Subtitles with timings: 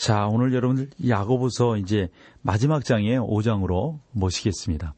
[0.00, 2.08] 자, 오늘 여러분들 야고보서 이제
[2.40, 4.94] 마지막 장의 5장으로 모시겠습니다.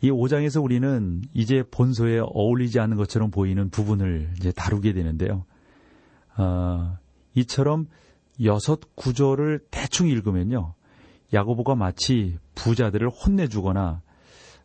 [0.00, 5.44] 이 5장에서 우리는 이제 본소에 어울리지 않는 것처럼 보이는 부분을 이제 다루게 되는데요.
[6.36, 6.98] 어,
[7.36, 7.86] 이처럼
[8.42, 10.74] 여섯 구절을 대충 읽으면요.
[11.32, 14.02] 야고보가 마치 부자들을 혼내주거나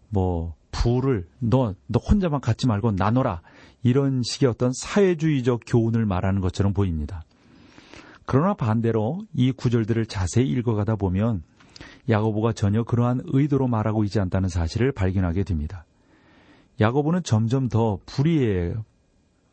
[0.10, 3.44] 뭐 부를 너, 너 혼자만 갖지 말고 나눠라
[3.84, 7.24] 이런 식의 어떤 사회주의적 교훈을 말하는 것처럼 보입니다.
[8.26, 11.44] 그러나 반대로 이 구절들을 자세히 읽어가다 보면
[12.10, 15.86] 야고보가 전혀 그러한 의도로 말하고 있지 않다는 사실을 발견하게 됩니다.
[16.80, 18.76] 야고보는 점점 더 불의해,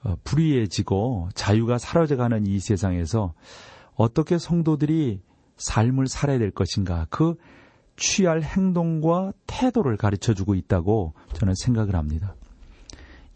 [0.05, 3.34] 어, 불의해지고 자유가 사라져가는 이 세상에서
[3.95, 5.20] 어떻게 성도들이
[5.56, 7.37] 삶을 살아야 될 것인가 그
[7.97, 12.34] 취할 행동과 태도를 가르쳐 주고 있다고 저는 생각을 합니다.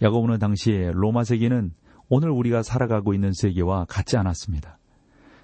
[0.02, 1.72] 야고보는 당시에 로마 세계는
[2.08, 4.78] 오늘 우리가 살아가고 있는 세계와 같지 않았습니다.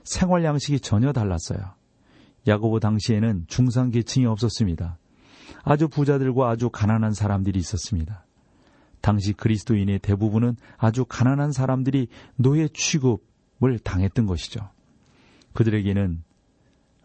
[0.05, 1.61] 생활 양식이 전혀 달랐어요.
[2.47, 4.99] 야고보 당시에는 중상 계층이 없었습니다.
[5.65, 8.25] 아주 부자들과 아주 가난한 사람들이 있었습니다.
[9.01, 14.71] 당시 그리스도인의 대부분은 아주 가난한 사람들이 노예 취급을 당했던 것이죠.
[15.53, 16.23] 그들에게는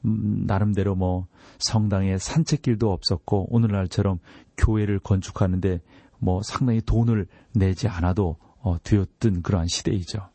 [0.05, 1.27] 음, 나름대로 뭐
[1.59, 4.19] 성당에 산책길도 없었고 오늘날처럼
[4.57, 5.81] 교회를 건축하는데
[6.19, 10.29] 뭐 상당히 돈을 내지 않아도 어, 되었던 그러한 시대이죠.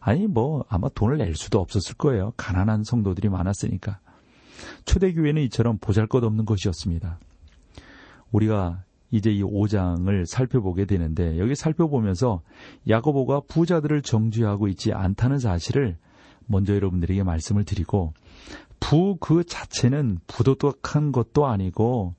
[0.00, 2.32] 아니 뭐 아마 돈을 낼 수도 없었을 거예요.
[2.36, 3.98] 가난한 성도들이 많았으니까.
[4.84, 7.18] 초대교회는 이처럼 보잘것없는 것이었습니다.
[8.32, 12.42] 우리가 이제 이 5장을 살펴보게 되는데 여기 살펴보면서
[12.88, 15.96] 야고보가 부자들을 정죄하고 있지 않다는 사실을
[16.46, 18.12] 먼저 여러분들에게 말씀을 드리고
[18.80, 22.14] 부 그 자체는 부도덕한 것도 아니고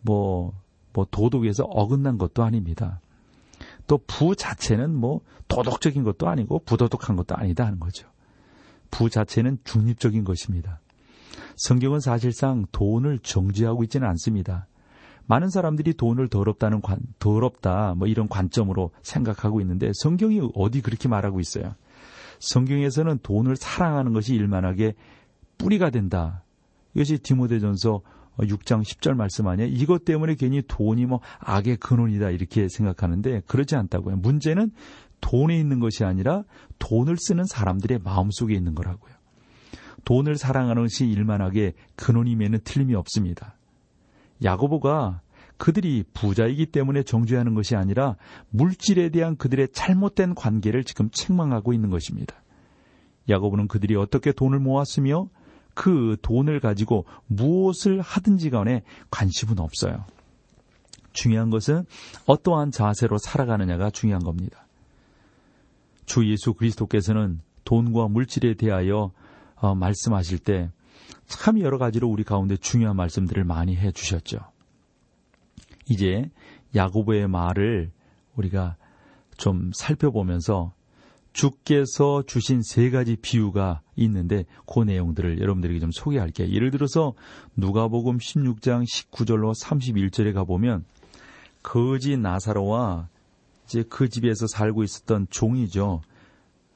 [0.00, 0.52] 뭐,
[0.92, 3.00] 뭐 도덕에서 어긋난 것도 아닙니다.
[3.88, 8.06] 또 부 자체는 뭐 도덕적인 것도 아니고 부도덕한 것도 아니다 하는 거죠.
[8.90, 10.78] 부 자체는 중립적인 것입니다.
[11.56, 14.66] 성경은 사실상 돈을 정지하고 있지는 않습니다.
[15.26, 21.40] 많은 사람들이 돈을 더럽다는 관, 더럽다 뭐 이런 관점으로 생각하고 있는데 성경이 어디 그렇게 말하고
[21.40, 21.74] 있어요.
[22.40, 24.94] 성경에서는 돈을 사랑하는 것이 일만하게
[25.58, 26.44] 뿌리가 된다.
[26.94, 28.02] 이것이 디모데전서
[28.38, 29.70] 6장 10절 말씀 아니에요?
[29.72, 34.16] 이것 때문에 괜히 돈이 뭐 악의 근원이다 이렇게 생각하는데 그렇지 않다고요.
[34.16, 34.70] 문제는
[35.20, 36.44] 돈에 있는 것이 아니라
[36.78, 39.12] 돈을 쓰는 사람들의 마음속에 있는 거라고요.
[40.04, 43.56] 돈을 사랑하는 것이 일만하게 근원임에는 틀림이 없습니다.
[44.42, 45.20] 야고보가
[45.56, 48.16] 그들이 부자이기 때문에 정죄하는 것이 아니라
[48.50, 52.36] 물질에 대한 그들의 잘못된 관계를 지금 책망하고 있는 것입니다.
[53.28, 55.28] 야고보는 그들이 어떻게 돈을 모았으며
[55.78, 60.04] 그 돈을 가지고 무엇을 하든지 간에 관심은 없어요.
[61.12, 61.84] 중요한 것은
[62.26, 64.66] 어떠한 자세로 살아가느냐가 중요한 겁니다.
[66.04, 69.12] 주 예수 그리스도께서는 돈과 물질에 대하여
[69.56, 70.70] 어, 말씀하실 때
[71.28, 74.38] 참 여러 가지로 우리 가운데 중요한 말씀들을 많이 해 주셨죠.
[75.88, 76.30] 이제
[76.74, 77.92] 야고보의 말을
[78.34, 78.76] 우리가
[79.36, 80.72] 좀 살펴보면서
[81.38, 86.48] 주께서 주신 세 가지 비유가 있는데 그 내용들을 여러분들에게 좀 소개할게요.
[86.48, 87.14] 예를 들어서
[87.54, 90.84] 누가복음 16장 19절로 31절에 가보면
[91.62, 93.08] 거지 나사로와
[93.66, 96.02] 이제 그 집에서 살고 있었던 종이죠.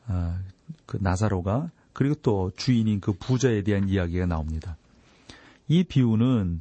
[0.06, 0.38] 아,
[0.86, 4.76] 그 나사로가 그리고 또 주인인 그 부자에 대한 이야기가 나옵니다.
[5.66, 6.60] 이 비유는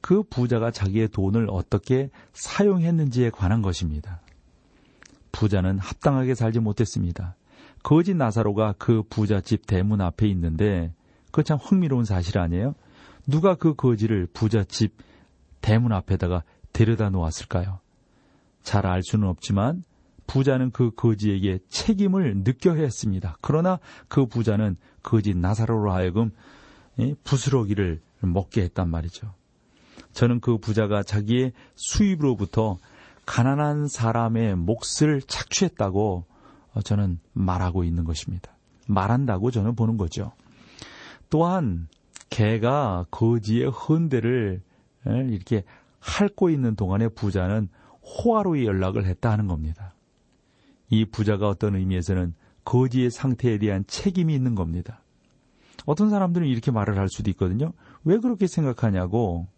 [0.00, 4.22] 그 부자가 자기의 돈을 어떻게 사용했는지에 관한 것입니다.
[5.32, 7.36] 부자는 합당하게 살지 못했습니다.
[7.82, 10.92] 거짓 나사로가 그 부잣집 대문 앞에 있는데
[11.30, 12.74] 그 참 흥미로운 사실 아니에요?
[13.26, 14.94] 누가 그 거지를 부잣집
[15.60, 16.42] 대문 앞에다가
[16.72, 17.80] 데려다 놓았을까요?
[18.62, 19.84] 잘 알 수는 없지만
[20.26, 23.36] 부자는 그 거지에게 책임을 느껴야 했습니다.
[23.40, 26.30] 그러나 그 부자는 거지 나사로로 하여금
[27.24, 29.34] 부스러기를 먹게 했단 말이죠.
[30.12, 32.78] 저는 그 부자가 자기의 수입으로부터
[33.26, 36.31] 가난한 사람의 몫을 착취했다고 어,
[36.80, 38.52] 저는 말하고 있는 것입니다.
[38.86, 40.32] 말한다고 저는 보는 거죠.
[41.30, 41.88] 또한
[42.30, 44.62] 개가 거지의 헌대를
[45.04, 45.64] 이렇게
[46.00, 47.68] 핥고 있는 동안에 부자는
[48.02, 49.94] 호화로이 연락을 했다 하는 겁니다.
[50.88, 52.34] 이 부자가 어떤 의미에서는
[52.64, 55.02] 거지의 상태에 대한 책임이 있는 겁니다.
[55.86, 57.72] 어떤 사람들은 이렇게 말을 할 수도 있거든요.
[58.04, 59.48] 왜 그렇게 생각하냐고.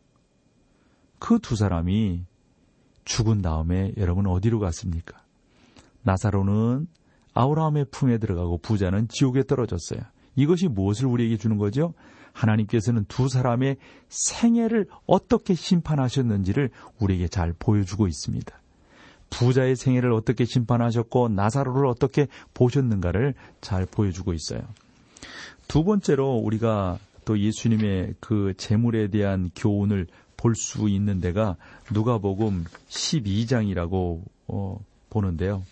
[1.19, 2.25] 그 두 사람이
[3.05, 5.23] 죽은 다음에 여러분 어디로 갔습니까?
[6.03, 6.87] 나사로는
[7.35, 10.01] 아브라함의 품에 들어가고 부자는 지옥에 떨어졌어요.
[10.37, 11.95] 이것이 무엇을 우리에게 주는 거죠?
[12.33, 13.77] 하나님께서는 두 사람의
[14.09, 16.71] 생애를 어떻게 심판하셨는지를
[17.01, 18.61] 우리에게 잘 보여주고 있습니다.
[19.31, 24.61] 부자의 생애를 어떻게 심판하셨고 나사로를 어떻게 보셨는가를 잘 보여주고 있어요.
[25.67, 31.57] 두 번째로 우리가 또 예수님의 그 재물에 대한 교훈을 볼 수 있는 데가
[31.91, 34.79] 누가복음 12장이라고 어,
[35.09, 35.63] 보는데요.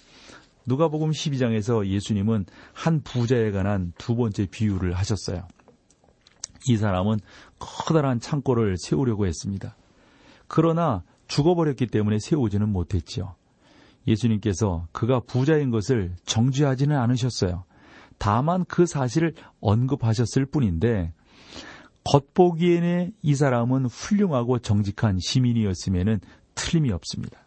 [0.66, 5.46] 누가복음 12장에서 예수님은 한 부자에 관한 두 번째 비유를 하셨어요.
[6.68, 7.18] 이 사람은
[7.58, 9.76] 커다란 창고를 세우려고 했습니다.
[10.46, 13.34] 그러나 죽어버렸기 때문에 세우지는 못했지요.
[14.06, 17.64] 예수님께서 그가 부자인 것을 정죄하지는 않으셨어요.
[18.18, 21.12] 다만 그 사실을 언급하셨을 뿐인데
[22.04, 26.20] 겉보기에는 이 사람은 훌륭하고 정직한 시민이었음에는
[26.54, 27.38] 틀림이 없습니다.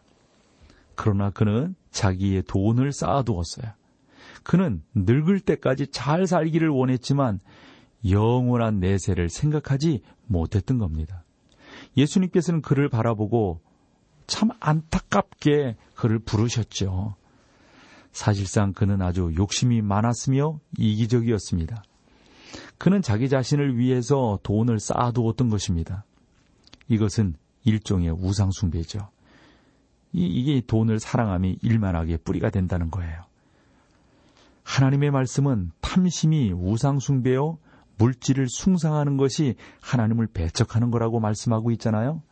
[0.94, 3.72] 그러나 그는 자기의 돈을 쌓아두었어요.
[4.42, 7.40] 그는 늙을 때까지 잘 살기를 원했지만
[8.08, 11.24] 영원한 내세를 생각하지 못했던 겁니다.
[11.96, 13.60] 예수님께서는 그를 바라보고
[14.26, 17.16] 참 안타깝게 그를 부르셨죠.
[18.12, 21.82] 사실상 그는 아주 욕심이 많았으며 이기적이었습니다.
[22.78, 26.04] 그는 자기 자신을 위해서 돈을 쌓아두었던 것입니다.
[26.88, 27.34] 이것은
[27.64, 29.15] 일종의 우상숭배죠.
[30.24, 33.24] 이게 돈을 사랑함이 일만하게 뿌리가 된다는 거예요.
[34.62, 37.58] 하나님의 말씀은 탐심이 우상숭배요,
[37.98, 42.22] 물질을 숭상하는 것이 하나님을 배척하는 거라고 말씀하고 있잖아요.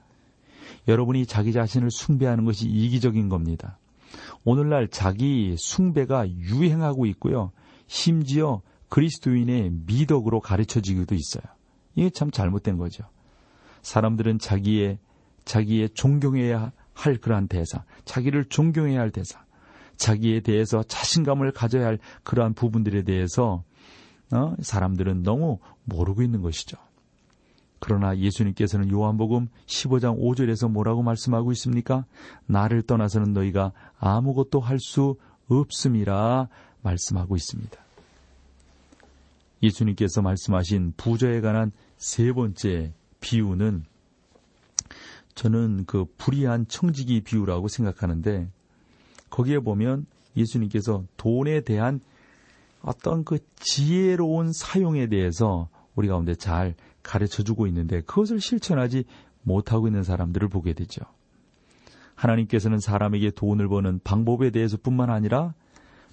[0.89, 3.79] 여러분이 자기 자신을 숭배하는 것이 이기적인 겁니다.
[4.45, 7.53] 오늘날 자기 숭배가 유행하고 있고요.
[7.87, 11.43] 심지어 그리스도인의 미덕으로 가르쳐지기도 있어요.
[11.95, 13.05] 이게 참 잘못된 거죠.
[13.83, 14.99] 사람들은 자기의
[15.45, 19.44] 자기의 존경해야 할 그러한 대사, 자기를 존경해야 할 대사,
[19.96, 23.62] 자기에 대해서 자신감을 가져야 할 그러한 부분들에 대해서
[24.32, 24.55] 어?
[24.61, 26.76] 사람들은 너무 모르고 있는 것이죠.
[27.79, 32.06] 그러나 예수님께서는 요한복음 15장 5절에서 뭐라고 말씀하고 있습니까?
[32.46, 35.17] 나를 떠나서는 너희가 아무것도 할 수
[35.49, 36.49] 없음이라
[36.82, 37.85] 말씀하고 있습니다.
[39.62, 43.85] 예수님께서 말씀하신 부자에 관한 세 번째 비유는
[45.35, 48.49] 저는 그 불의한 청지기 비유라고 생각하는데
[49.31, 52.01] 거기에 보면 예수님께서 돈에 대한
[52.83, 59.05] 어떤 그 지혜로운 사용에 대해서 우리 가운데 잘 가르쳐 주고 있는데 그것을 실천하지
[59.43, 61.05] 못하고 있는 사람들을 보게 되죠.
[62.15, 65.55] 하나님께서는 사람에게 돈을 버는 방법에 대해서 뿐만 아니라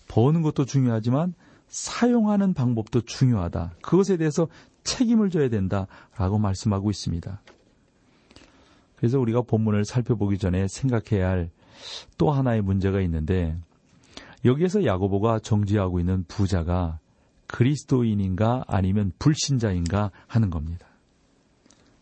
[0.08, 1.34] 버는 것도 중요하지만
[1.68, 3.76] 사용하는 방법도 중요하다.
[3.82, 4.48] 그것에 대해서
[4.84, 7.42] 책임을 져야 된다라고 말씀하고 있습니다.
[9.02, 11.50] 그래서 우리가 본문을 살펴보기 전에 생각해야 할
[12.18, 13.58] 또 하나의 문제가 있는데
[14.46, 17.00] 여기에서 야고보가 정지하고 있는 부자가
[17.48, 20.88] 그리스도인인가 아니면 불신자인가 하는 겁니다.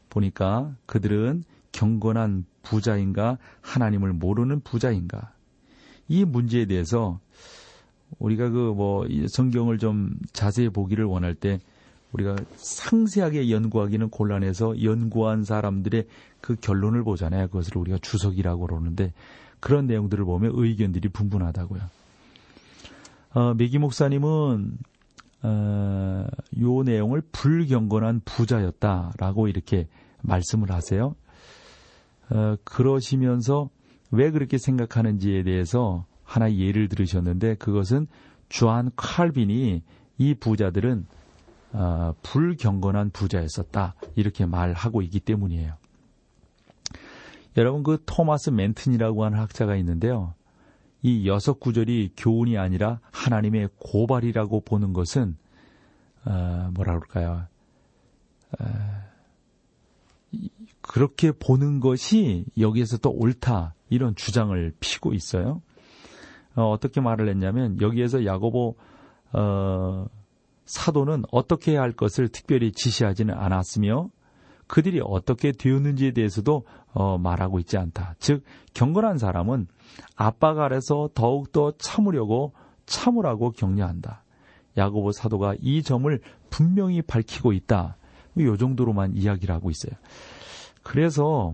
[0.10, 5.34] 보니까 그들은 경건한 부자인가 하나님을 모르는 부자인가
[6.08, 7.20] 이 문제에 대해서
[8.18, 11.60] 우리가 그 뭐 성경을 좀 자세히 보기를 원할 때
[12.12, 16.08] 우리가 상세하게 연구하기는 곤란해서 연구한 사람들의
[16.42, 17.48] 그 결론을 보잖아요.
[17.48, 19.14] 그것을 우리가 주석이라고 그러는데
[19.60, 21.82] 그런 내용들을 보면 의견들이 분분하다고요.
[23.34, 24.78] 어, 메기 목사님은
[25.42, 26.26] 어,
[26.60, 29.88] 요 내용을 불경건한 부자였다라고 이렇게
[30.22, 31.16] 말씀을 하세요.
[32.30, 33.70] 어, 그러시면서
[34.12, 38.08] 왜 그렇게 생각하는지에 대해서 하나 예를 들으셨는데 그것은
[38.50, 39.82] 주한 칼빈이
[40.18, 41.06] 이 부자들은
[41.72, 45.74] 어, 불경건한 부자였었다 이렇게 말하고 있기 때문이에요.
[47.58, 50.34] 여러분 그 토마스 멘튼이라고 하는 학자가 있는데요.
[51.02, 55.38] 이 여섯 구절이 교훈이 아니라 하나님의 고발이라고 보는 것은
[56.26, 57.48] 어, 뭐라 그럴까요?
[58.60, 58.66] 어,
[60.82, 65.62] 그렇게 보는 것이 여기에서 또 옳다 이런 주장을 피고 있어요.
[66.56, 68.76] 어, 떻게 말을 했냐면 여기에서 야고보
[69.34, 70.06] 어,
[70.66, 74.10] 사도는 어떻게 해야 할 것을 특별히 지시하지는 않았으며
[74.68, 78.16] 그들이 어떻게 되었는지에 대해서도 어, 말하고 있지 않다.
[78.20, 78.44] 즉
[78.74, 79.68] 경건한 사람은
[80.16, 82.54] 아빠가 아래서 더욱더 참으려고
[82.86, 84.24] 참으라고 격려한다.
[84.78, 86.20] 야고보 사도가 이 점을
[86.50, 87.98] 분명히 밝히고 있다.
[88.40, 89.92] 요 정도로만 이야기를 하고 있어요.
[90.84, 91.52] 그래서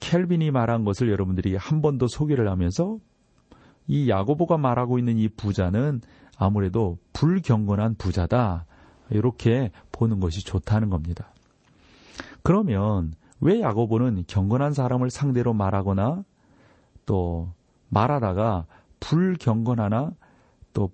[0.00, 2.98] 켈빈이 말한 것을 여러분들이 한 번 더 소개를 하면서
[3.86, 6.00] 이 야고보가 말하고 있는 이 부자는
[6.38, 8.64] 아무래도 불경건한 부자다.
[9.10, 11.32] 이렇게 보는 것이 좋다는 겁니다.
[12.42, 16.24] 그러면 왜 야고보는 경건한 사람을 상대로 말하거나
[17.06, 17.48] 또
[17.88, 18.66] 말하다가
[19.00, 20.12] 불경건하나
[20.72, 20.90] 또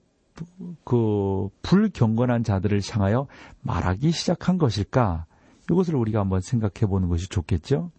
[0.84, 3.26] 그 불경건한 자들을 향하여
[3.62, 5.26] 말하기 시작한 것일까?
[5.70, 7.90] 이것을 우리가 한번 생각해 보는 것이 좋겠죠?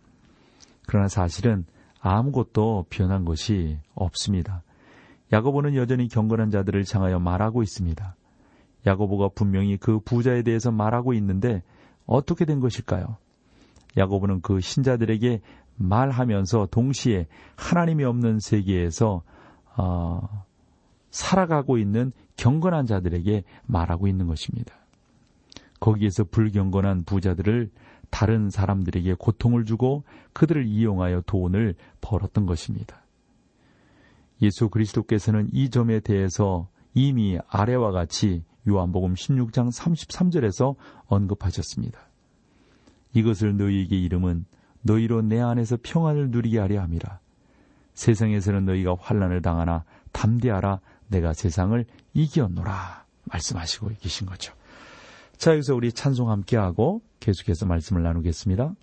[0.88, 1.66] 그러나 사실은
[2.00, 4.64] 아무것도 변한 것이 없습니다.
[5.34, 8.16] 야고보는 여전히 경건한 자들을 향하여 말하고 있습니다.
[8.86, 11.64] 야고보가 분명히 그 부자에 대해서 말하고 있는데
[12.06, 13.18] 어떻게 된 것일까요?
[13.98, 15.42] 야고보는 그 신자들에게
[15.76, 19.24] 말하면서 동시에 하나님이 없는 세계에서
[19.76, 20.46] 어,
[21.12, 24.74] 살아가고 있는 경건한 자들에게 말하고 있는 것입니다.
[25.80, 27.70] 거기에서 불경건한 부자들을
[28.10, 33.04] 다른 사람들에게 고통을 주고 그들을 이용하여 돈을 벌었던 것입니다.
[34.42, 40.76] 예수 그리스도께서는 이 점에 대해서 이미 아래와 같이 요한복음 16장 33절에서
[41.06, 42.07] 언급하셨습니다.
[43.14, 44.46] 이것을 너희에게 이름은
[44.82, 47.20] 너희로 내 안에서 평안을 누리게 하려 함이라.
[47.94, 51.84] 세상에서는 너희가 환란을 당하나 담대하라 내가 세상을
[52.14, 54.54] 이기었노라 말씀하시고 계신 거죠.
[55.36, 58.74] 자 여기서 우리 찬송 함께하고 계속해서 말씀을 나누겠습니다.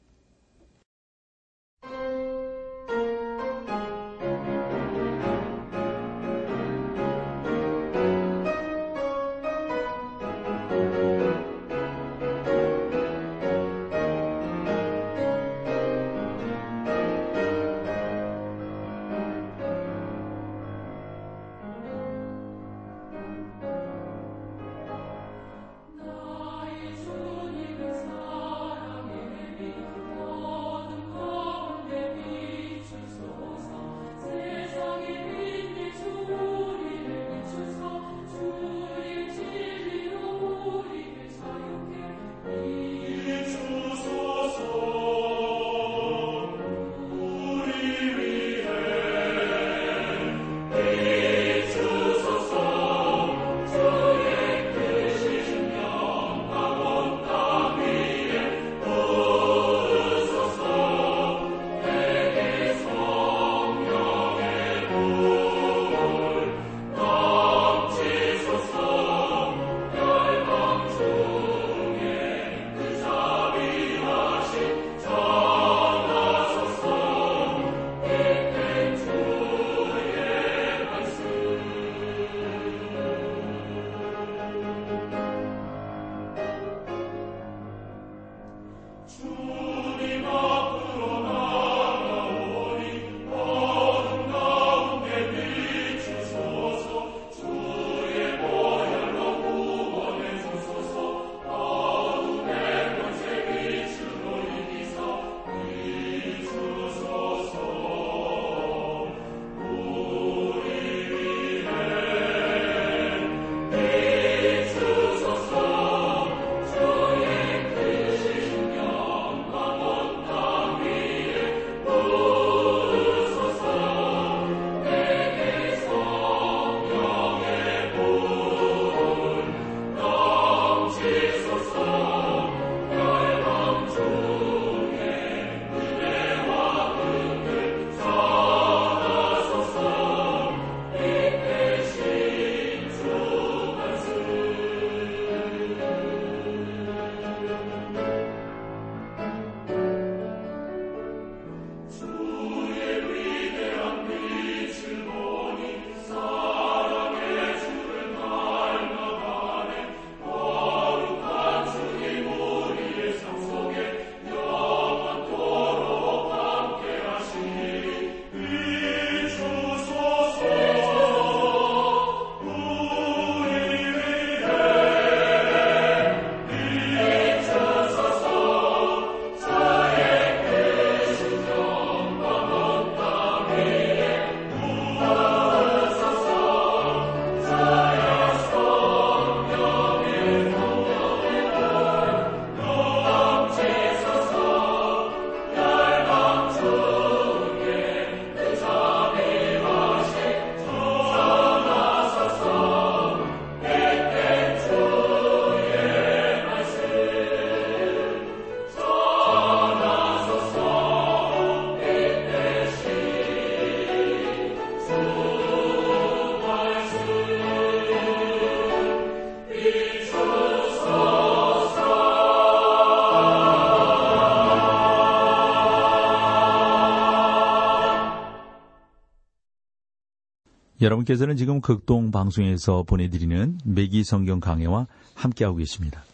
[230.85, 236.05] 여러분께서는 지금 극동 방송에서 보내드리는 매기 성경 강해와 함께하고 계십니다.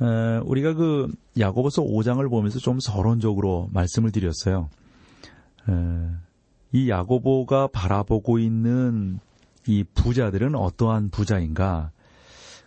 [0.00, 4.68] 어, 우리가 그 야고보서 5장을 보면서 좀 서론적으로 말씀을 드렸어요.
[5.66, 6.16] 어,
[6.72, 9.18] 이 야고보가 바라보고 있는
[9.66, 11.90] 이 부자들은 어떠한 부자인가?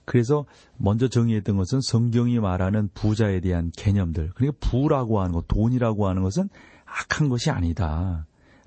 [0.06, 0.46] 그래서
[0.78, 4.32] 먼저 정의했던 것은 성경이 말하는 부자에 대한 개념들.
[4.36, 6.50] 그러니까 부라고 하는 것, 돈이라고 하는 것은
[6.86, 8.26] 악한 것이 아니다.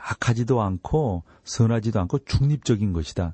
[0.08, 3.32] 악하지도 않고 선하지도 않고 중립적인 것이다.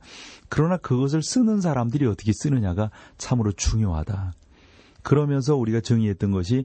[0.49, 4.33] 그러나 그것을 쓰는 사람들이 어떻게 쓰느냐가 참으로 중요하다.
[5.03, 6.65] 그러면서 우리가 정의했던 것이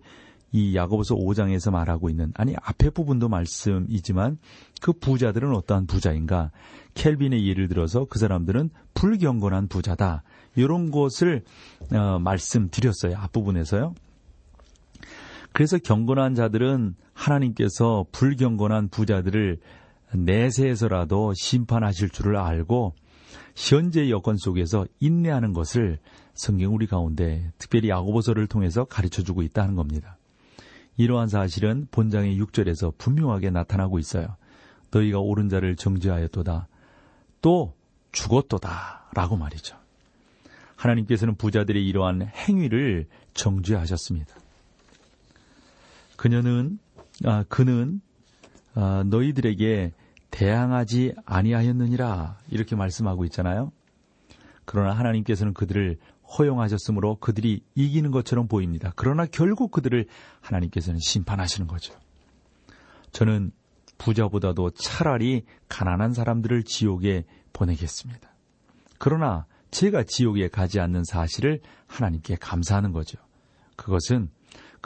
[0.54, 4.38] 이 야고보서 5장에서 말하고 있는 아니 앞에 부분도 말씀이지만
[4.82, 6.52] 그 부자들은 어떠한 부자인가?
[6.94, 10.24] 켈빈의 예를 들어서 그 사람들은 불경건한 부자다.
[10.56, 11.44] 이런 것을
[11.92, 13.18] 어, 말씀드렸어요.
[13.18, 13.94] 앞부분에서요.
[15.52, 19.60] 그래서 경건한 자들은 하나님께서 불경건한 부자들을
[20.14, 22.94] 내세에서라도 심판하실 줄을 알고
[23.56, 26.00] 현재 여건 속에서 인내하는 것을
[26.34, 30.18] 성경 우리 가운데 특별히 야고보서를 통해서 가르쳐 주고 있다는 겁니다.
[30.98, 34.36] 이러한 사실은 본장의 6절에서 분명하게 나타나고 있어요.
[34.92, 36.68] 너희가 옳은 자를 정죄하였도다.
[37.42, 37.74] 또
[38.12, 39.10] 죽었도다.
[39.14, 39.78] 라고 말이죠.
[40.76, 44.36] 하나님께서는 부자들의 이러한 행위를 정죄하셨습니다.
[46.16, 46.80] 그녀는,
[47.26, 48.02] 아, 그는
[48.80, 49.92] 아, 너희들에게
[50.30, 53.72] 대항하지 아니하였느니라 이렇게 말씀하고 있잖아요.
[54.66, 55.98] 그러나 하나님께서는 그들을
[56.38, 58.94] 허용하셨으므로 그들이 이기는 것처럼 보입니다.
[58.96, 60.06] 그러나 결국 그들을
[60.42, 61.96] 하나님께서는 심판하시는 거죠.
[63.12, 63.52] 저는
[63.98, 68.30] 부자보다도 차라리 가난한 사람들을 지옥에 보내겠습니다.
[69.00, 73.18] 그러나 제가 지옥에 가지 않는 사실을 하나님께 감사하는 거죠.
[73.76, 74.30] 그것은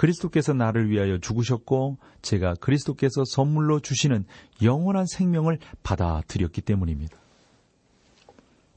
[0.01, 4.25] 그리스도께서 나를 위하여 죽으셨고 제가 그리스도께서 선물로 주시는
[4.63, 7.15] 영원한 생명을 받아들였기 때문입니다.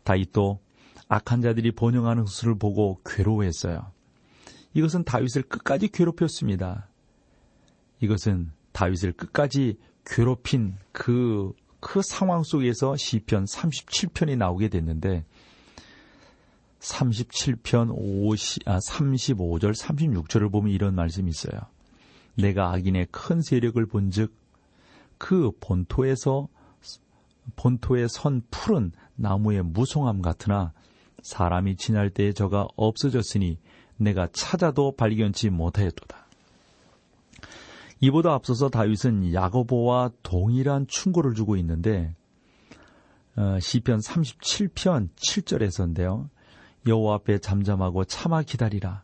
[0.03, 0.61] 다윗도
[1.09, 3.91] 악한 자들이 번영하는 것을 보고 괴로워했어요.
[4.75, 6.89] 이것은 다윗을 끝까지 괴롭혔습니다.
[8.01, 15.25] 이것은 다윗을 끝까지 괴롭힌 그, 그 상황 속에서 시편 37편이 나오게 됐는데
[16.85, 21.61] 37편 50, 아, 35절, 36절을 보면 이런 말씀이 있어요.
[22.37, 24.35] 내가 악인의 큰 세력을 본즉
[25.19, 26.49] 그 본토에서
[27.57, 30.73] 본토에 선 푸른 나무의 무송함 같으나
[31.23, 33.59] 사람이 지날 때에 저가 없어졌으니
[33.97, 36.27] 내가 찾아도 발견치 못하였도다.
[38.01, 42.15] 이보다 앞서서 다윗은 야고보와 동일한 충고를 주고 있는데
[43.37, 46.29] 어, 시편 37편 7절에서인데요.
[46.87, 49.03] 여호와 앞에 잠잠하고 참아 기다리라.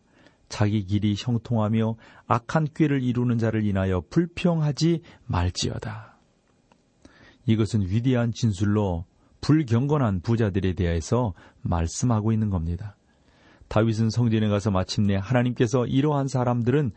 [0.48, 6.18] 자기 길이 형통하며 악한 꾀를 이루는 자를 인하여 불평하지 말지어다.
[7.46, 9.04] 이것은 위대한 진술로
[9.40, 12.96] 불경건한 부자들에 대해서 말씀하고 있는 겁니다.
[13.68, 16.90] 다윗은 성전에 가서 마침내 하나님께서 이러한 사람들은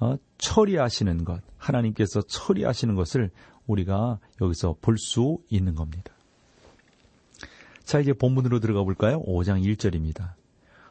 [0.00, 3.30] 어, 처리하시는 것, 하나님께서 처리하시는 것을
[3.66, 6.15] 우리가 여기서 볼 수 있는 겁니다.
[7.86, 9.22] 자, 이제 본문으로 들어가 볼까요?
[9.22, 10.34] 5장 1절입니다.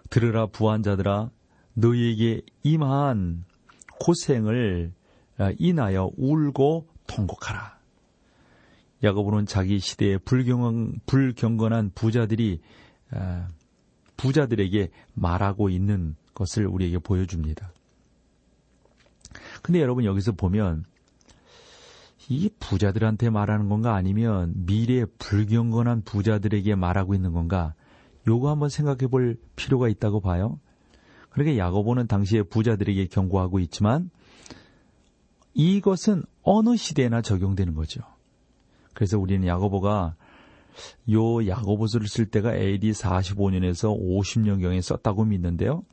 [0.10, 1.29] 들으라 부한 자들아
[1.73, 3.43] 너희에게 임한
[3.99, 4.93] 고생을
[5.38, 7.77] 아, 인하여 울고 통곡하라.
[9.03, 12.62] 야고보는 자기 시대의 불경, 불경건한 부자들이
[13.12, 13.49] 아,
[14.15, 17.73] 부자들에게 말하고 있는 것을 우리에게 보여줍니다.
[19.62, 20.86] 근데 여러분 여기서 보면
[22.27, 27.73] 이 부자들한테 말하는 건가 아니면 미래 불경건한 부자들에게 말하고 있는 건가
[28.27, 30.59] 요거 한번 생각해 볼 필요가 있다고 봐요.
[31.29, 34.09] 그러니까 야고보는 당시에 부자들에게 경고하고 있지만
[35.53, 38.01] 이것은 어느 시대나 적용되는 거죠.
[38.93, 40.15] 그래서 우리는 야고보가
[41.11, 45.83] 요 야고보서를 쓸 때가 AD 45년에서 50년경에 썼다고 믿는데요.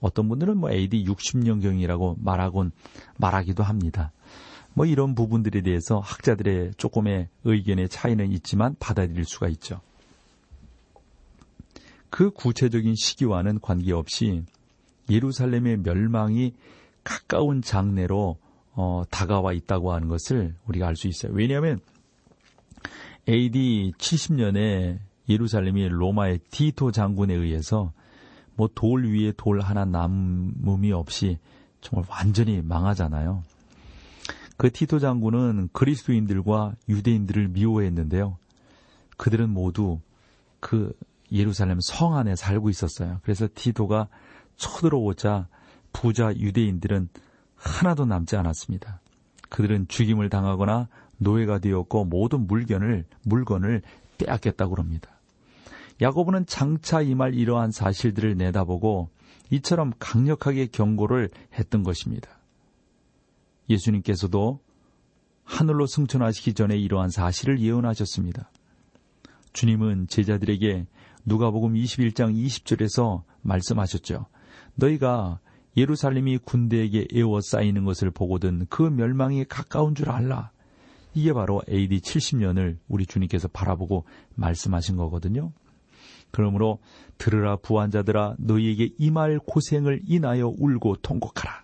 [0.00, 2.72] 어떤 분들은 뭐 AD 60년경이라고 말하곤
[3.18, 4.12] 말하기도 합니다.
[4.74, 9.80] 뭐 이런 부분들에 대해서 학자들의 조금의 의견의 차이는 있지만 받아들일 수가 있죠.
[12.10, 14.44] 그 구체적인 시기와는 관계없이
[15.10, 16.54] 예루살렘의 멸망이
[17.04, 18.36] 가까운 장래로
[18.74, 21.32] 어, 다가와 있다고 하는 것을 우리가 알 수 있어요.
[21.34, 21.80] 왜냐하면
[23.28, 27.92] AD 70년에 예루살렘이 로마의 디토 장군에 의해서
[28.56, 31.38] 뭐 돌 위에 돌 하나 남음이 없이
[31.80, 33.42] 정말 완전히 망하잖아요.
[34.56, 38.38] 그 티토 장군은 그리스도인들과 유대인들을 미워했는데요.
[39.16, 40.00] 그들은 모두
[40.60, 40.92] 그
[41.30, 43.20] 예루살렘 성 안에 살고 있었어요.
[43.22, 44.08] 그래서 티토가
[44.56, 45.48] 쳐들어오자
[45.92, 47.08] 부자 유대인들은
[47.56, 49.00] 하나도 남지 않았습니다.
[49.48, 50.88] 그들은 죽임을 당하거나
[51.18, 53.82] 노예가 되었고 모든 물건을 물건을
[54.18, 55.10] 빼앗겼다고 합니다.
[56.00, 59.08] 야고보는 장차 임할 이러한 사실들을 내다보고
[59.50, 62.28] 이처럼 강력하게 경고를 했던 것입니다.
[63.68, 64.60] 예수님께서도
[65.44, 68.50] 하늘로 승천하시기 전에 이러한 사실을 예언하셨습니다.
[69.52, 70.86] 주님은 제자들에게
[71.24, 74.26] 누가복음 21장 20절에서 말씀하셨죠.
[74.74, 75.40] 너희가
[75.76, 80.50] 예루살렘이 군대에게 에워싸이는 것을 보거든 그 멸망이 가까운 줄 알라.
[81.14, 85.52] 이게 바로 AD 70년을 우리 주님께서 바라보고 말씀하신 거거든요.
[86.30, 86.78] 그러므로
[87.18, 91.61] 들으라 부한자들아 너희에게 이 말 고생을 인하여 울고 통곡하라.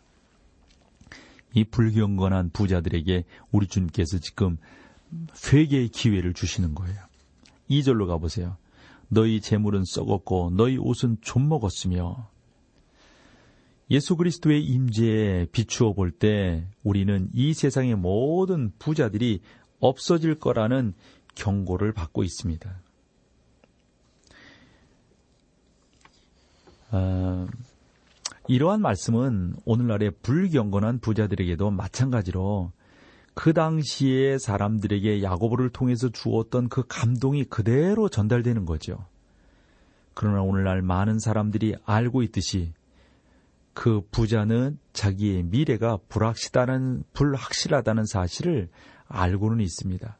[1.54, 4.58] 이 불경건한 부자들에게 우리 주님께서 지금
[5.52, 6.98] 회개의 기회를 주시는 거예요.
[7.70, 8.56] 2절로 가보세요.
[9.08, 12.28] 너희 재물은 썩었고 너희 옷은 좀 먹었으며
[13.90, 19.40] 예수 그리스도의 임재에 비추어 볼 때 우리는 이 세상의 모든 부자들이
[19.80, 20.92] 없어질 거라는
[21.34, 22.82] 경고를 받고 있습니다.
[26.90, 27.46] 어,
[28.48, 32.72] 이러한 말씀은 오늘날의 불경건한 부자들에게도 마찬가지로
[33.34, 39.04] 그 당시에 사람들에게 야고보를 통해서 주었던 그 감동이 그대로 전달되는 거죠.
[40.14, 42.72] 그러나 오늘날 많은 사람들이 알고 있듯이
[43.74, 48.70] 그 부자는 자기의 미래가 불확실하다는, 불확실하다는 사실을
[49.06, 50.18] 알고는 있습니다.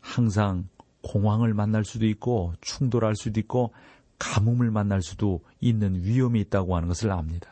[0.00, 0.68] 항상
[1.02, 3.72] 공황을 만날 수도 있고 충돌할 수도 있고
[4.18, 7.50] 가뭄을 만날 수도 있는 위험이 있다고 하는 것을 압니다.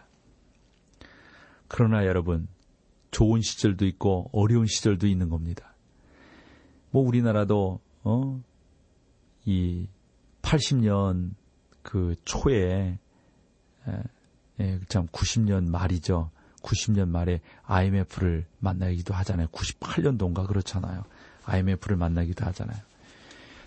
[1.69, 2.49] 그러나 여러분,
[3.11, 5.75] 좋은 시절도 있고 어려운 시절도 있는 겁니다.
[6.91, 8.41] 뭐 우리나라도 어,
[9.45, 9.89] 이
[10.43, 11.33] 80년
[11.83, 12.99] 그 초에
[14.61, 16.31] 예, 참 90년 말이죠.
[16.63, 19.49] 90년 말에 IMF를 만나기도 하잖아요.
[19.49, 21.05] 98년도인가 그렇잖아요.
[21.45, 22.79] IMF를 만나기도 하잖아요.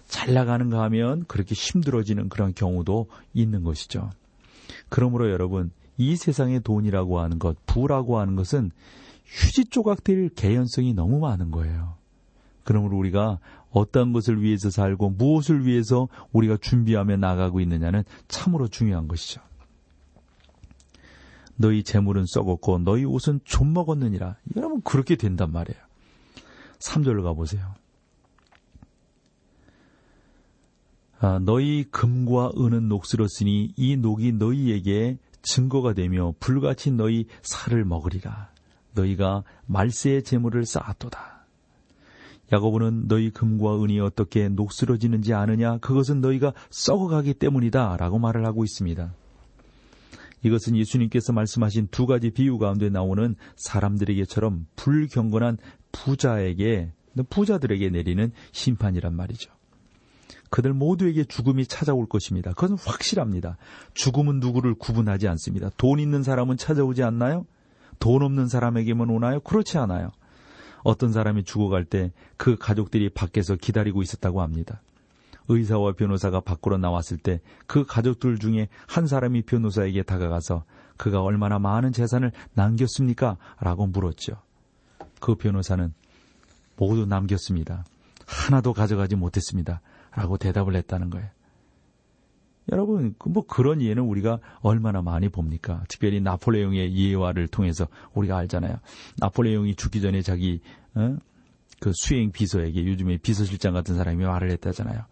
[0.08, 4.10] 잘 나가는가 하면 그렇게 힘들어지는 그런 경우도 있는 것이죠.
[4.89, 8.72] 그러므로 여러분, 이 세상의 돈이라고 하는 것, 부라고 하는 것은
[9.26, 11.96] 휴지 조각 될 개연성이 너무 많은 거예요.
[12.63, 13.39] 그러므로 우리가
[13.72, 19.41] 어떤 것을 위해서 살고 무엇을 위해서 우리가 준비하며 나가고 있느냐는 참으로 중요한 것이죠.
[21.56, 24.38] 너희 재물은 썩었고 너희 옷은 좀 먹었느니라.
[24.56, 25.80] 여러분 그렇게 된단 말이에요.
[26.80, 27.74] 3절로 가보세요.
[31.19, 38.49] 아, 너희 금과 은은 녹슬었으니 이 녹이 너희에게 증거가 되며 불같이 너희 살을 먹으리라.
[38.93, 41.45] 너희가 말세의 재물을 쌓았도다.
[42.51, 45.80] 야고보는 너희 금과 은이 어떻게 녹슬어지는지 아느냐?
[45.80, 47.97] 그것은 너희가 썩어가기 때문이다.
[47.97, 49.13] 라고 말을 하고 있습니다.
[50.43, 55.58] 이것은 예수님께서 말씀하신 두 가지 비유 가운데 나오는 사람들에게처럼 불경건한
[55.91, 56.91] 부자에게,
[57.30, 59.57] 부자들에게 내리는 심판이란 말이죠.
[60.49, 62.51] 그들 모두에게 죽음이 찾아올 것입니다.
[62.51, 63.57] 그것은 확실합니다.
[63.93, 65.69] 죽음은 누구를 구분하지 않습니다.
[65.77, 67.45] 돈 있는 사람은 찾아오지 않나요?
[67.99, 69.39] 돈 없는 사람에게만 오나요?
[69.41, 70.12] 그렇지 않아요.
[70.83, 74.81] 어떤 사람이 죽어갈 때 그 가족들이 밖에서 기다리고 있었다고 합니다.
[75.49, 80.63] 의사와 변호사가 밖으로 나왔을 때 그 가족들 중에 한 사람이 변호사에게 다가가서
[80.97, 83.38] 그가 얼마나 많은 재산을 남겼습니까?
[83.60, 84.33] 라고 물었죠.
[85.19, 85.93] 그 변호사는
[86.77, 87.86] 모두 남겼습니다.
[88.25, 89.81] 하나도 가져가지 못했습니다.
[90.17, 91.30] 라고 대답을 했다는 거예요.
[92.71, 95.84] 여러분, 그뭐 그런 예는 우리가 얼마나 많이 봅니까?
[95.88, 98.77] 특별히 나폴레옹의 예화를 통해서 우리가 알잖아요.
[99.19, 100.60] 나폴레옹이 죽기 전에 자기
[100.95, 101.17] 어?
[101.80, 105.03] 그 수행 비서에게 요즘에 비서실장 같은 사람이 말을 했다잖아요.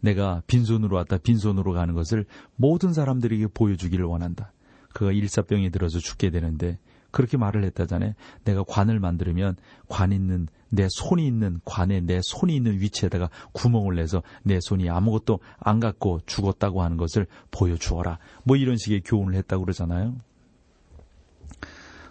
[0.00, 2.24] 내가 빈손으로 왔다 빈손으로 가는 것을
[2.56, 4.52] 모든 사람들에게 보여주기를 원한다.
[4.94, 6.78] 그가 일사병이 들어서 죽게 되는데
[7.14, 8.12] 그렇게 말을 했다잖아요.
[8.44, 9.56] 내가 관을 만들면
[9.88, 15.38] 관 있는 내 손이 있는 관에 내 손이 있는 위치에다가 구멍을 내서 내 손이 아무것도
[15.58, 18.18] 안 갖고 죽었다고 하는 것을 보여주어라.
[18.42, 20.16] 뭐 이런 식의 교훈을 했다고 그러잖아요.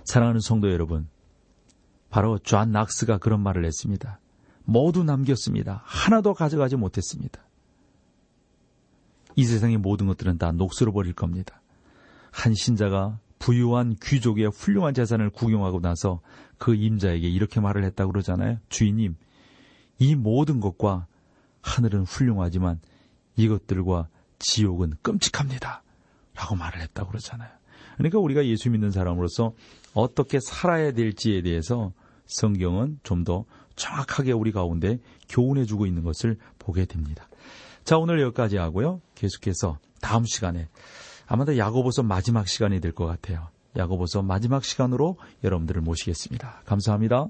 [0.05, 1.09] 사랑하는 성도 여러분,
[2.09, 4.19] 바로 존 낙스가 그런 말을 했습니다.
[4.63, 5.81] 모두 남겼습니다.
[5.83, 7.41] 하나도 가져가지 못했습니다.
[9.35, 11.61] 이 세상의 모든 것들은 다 녹슬어 버릴 겁니다.
[12.31, 16.21] 한 신자가 부유한 귀족의 훌륭한 재산을 구경하고 나서
[16.57, 18.57] 그 임자에게 이렇게 말을 했다고 그러잖아요.
[18.69, 19.17] 주인님,
[19.99, 21.07] 이 모든 것과
[21.61, 22.79] 하늘은 훌륭하지만
[23.35, 24.07] 이것들과
[24.39, 25.83] 지옥은 끔찍합니다.
[26.35, 27.49] 라고 말을 했다고 그러잖아요.
[27.97, 29.53] 그러니까 우리가 예수 믿는 사람으로서
[29.93, 31.91] 어떻게 살아야 될지에 대해서
[32.27, 33.43] 성경은 좀 더
[33.75, 37.27] 정확하게 우리 가운데 교훈해 주고 있는 것을 보게 됩니다.
[37.83, 39.01] 자, 오늘 여기까지 하고요.
[39.15, 40.69] 계속해서 다음 시간에
[41.33, 43.47] 아마도 야고보서 마지막 시간이 될 것 같아요.
[43.75, 46.61] 야고보서 마지막 시간으로 여러분들을 모시겠습니다.
[46.63, 47.25] 감사합니다.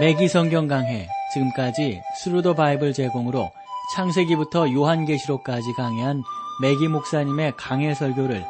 [0.00, 3.52] 매기 성경 강해 지금까지 Thru the Bible 제공으로
[3.94, 6.24] 창세기부터 요한계시록까지 강해한
[6.60, 8.44] 매기 목사님의 강해 설교를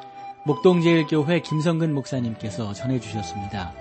[0.47, 3.75] 목동제일교회 김성근 목사님께서 전해주셨습니다.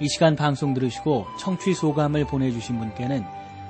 [0.00, 3.22] 이 시간 방송 들으시고 청취 소감을 보내주신 분께는